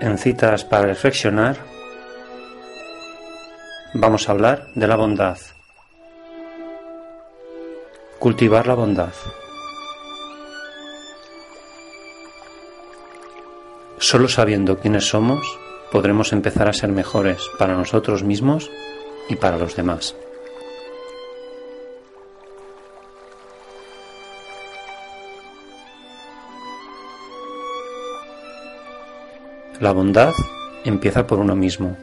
[0.00, 1.56] En citas para reflexionar
[3.94, 5.38] vamos a hablar de la bondad.
[8.20, 9.12] Cultivar la bondad.
[13.98, 15.44] Solo sabiendo quiénes somos
[15.90, 18.70] podremos empezar a ser mejores para nosotros mismos
[19.28, 20.14] y para los demás.
[29.80, 30.34] La bondad
[30.84, 31.96] empieza por uno mismo.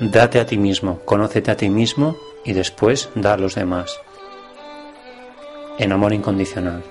[0.00, 2.16] Date a ti mismo, conócete a ti mismo
[2.46, 4.00] y después da a los demás.
[5.78, 6.82] En amor incondicional.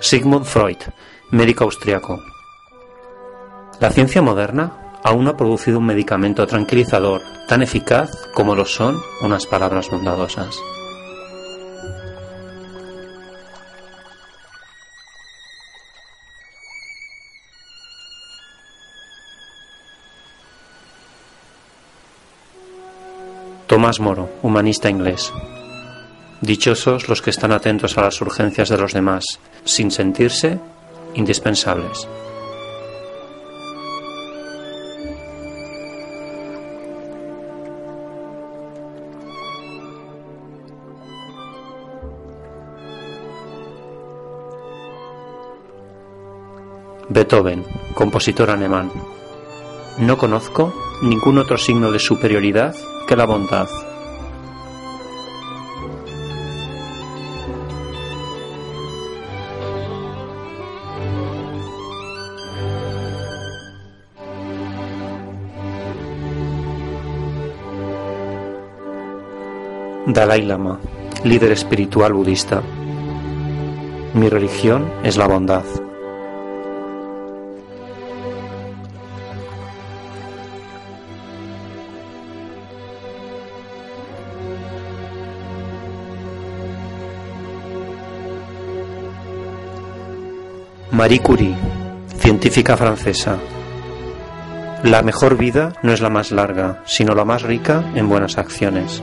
[0.00, 0.78] Sigmund Freud,
[1.30, 2.18] médico austriaco.
[3.78, 9.46] La ciencia moderna aún ha producido un medicamento tranquilizador tan eficaz como lo son unas
[9.46, 10.56] palabras bondadosas.
[23.66, 25.32] Tomás Moro, humanista inglés.
[26.40, 30.58] Dichosos los que están atentos a las urgencias de los demás, sin sentirse
[31.14, 32.08] indispensables.
[47.12, 48.92] Beethoven, compositor alemán.
[49.98, 50.72] No conozco
[51.02, 52.72] ningún otro signo de superioridad
[53.08, 53.68] que la bondad.
[70.06, 70.78] Dalai Lama,
[71.24, 72.62] líder espiritual budista.
[74.14, 75.64] Mi religión es la bondad.
[91.00, 91.56] Marie Curie,
[92.18, 93.38] científica francesa.
[94.84, 99.02] La mejor vida no es la más larga, sino la más rica en buenas acciones.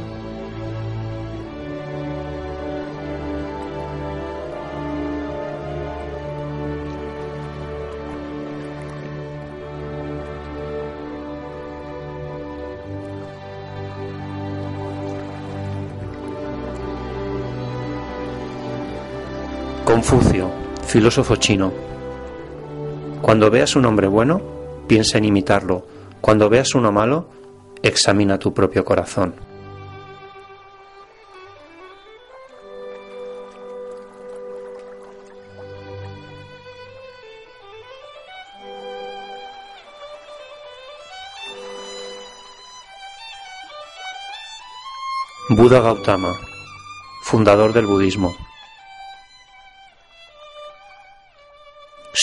[19.84, 20.52] Confucio,
[20.86, 21.87] filósofo chino.
[23.28, 24.42] Cuando veas un hombre bueno,
[24.88, 25.86] piensa en imitarlo.
[26.22, 27.28] Cuando veas uno malo,
[27.84, 29.36] examina tu propio corazón.
[45.50, 46.32] Buda Gautama,
[47.24, 48.47] fundador del budismo.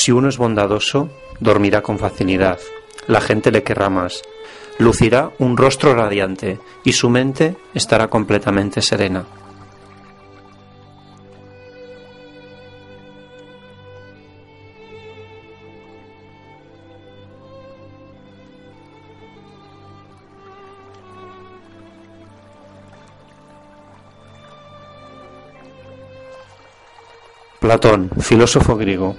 [0.04, 1.08] Si uno es bondadoso,
[1.40, 2.58] dormirá con facilidad,
[3.06, 4.20] la gente le querrá más,
[4.78, 9.24] lucirá un rostro radiante y su mente estará completamente serena.
[27.58, 29.16] Platón, filósofo griego.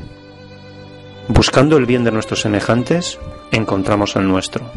[1.27, 3.18] Buscando el bien de nuestros semejantes,
[3.51, 4.72] encontramos el nuestro.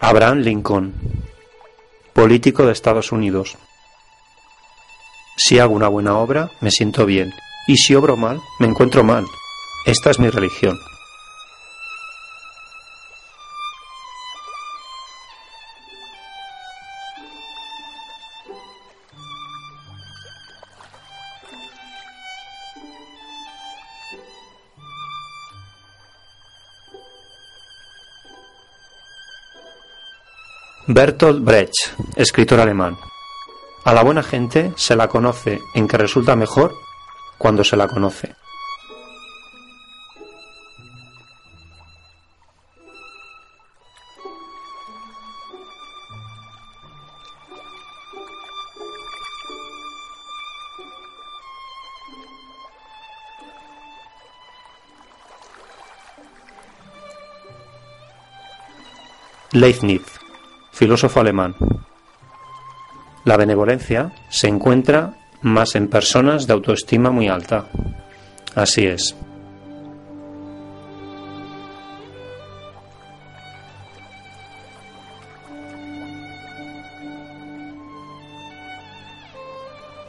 [0.00, 0.94] Abraham Lincoln,
[2.14, 3.58] político de Estados Unidos.
[5.48, 7.32] Si hago una buena obra, me siento bien,
[7.66, 9.24] y si obro mal, me encuentro mal.
[9.86, 10.78] Esta es mi religión.
[30.88, 31.72] Bertolt Brecht,
[32.16, 33.07] escritor alemán.
[33.88, 36.74] A la buena gente se la conoce en que resulta mejor
[37.38, 38.34] cuando se la conoce.
[59.52, 60.02] Leibniz
[60.72, 61.56] filósofo alemán.
[63.28, 67.66] La benevolencia se encuentra más en personas de autoestima muy alta.
[68.54, 69.14] Así es.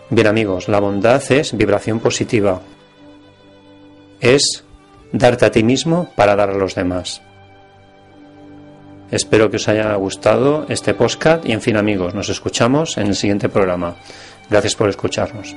[0.10, 2.62] Bien amigos, la bondad es vibración positiva.
[4.22, 4.64] Es
[5.12, 7.22] darte a ti mismo para dar a los demás.
[9.12, 13.16] Espero que os haya gustado este podcast y en fin amigos, nos escuchamos en el
[13.16, 13.96] siguiente programa.
[14.50, 15.56] Gracias por escucharnos.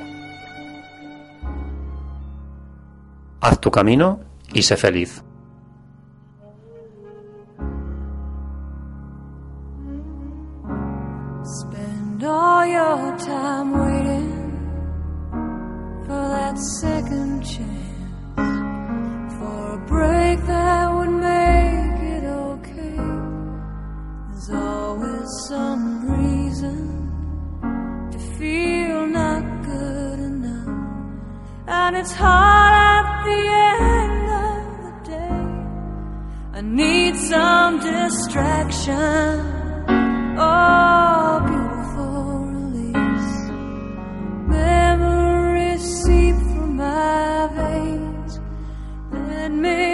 [3.41, 4.21] Haz tu camino
[4.53, 5.23] y sé feliz.
[31.93, 33.43] And it's hard at the
[33.85, 35.45] end of the day.
[36.59, 39.37] I need some distraction.
[40.39, 42.23] Oh, beautiful
[42.57, 43.35] release.
[44.49, 48.41] Memories seep through my veins.
[49.11, 49.92] Let me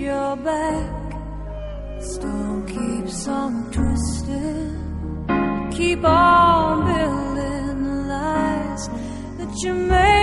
[0.00, 1.12] your back.
[2.00, 5.26] Storm keeps on twisting,
[5.70, 8.88] keep on building the lies
[9.38, 10.19] that you make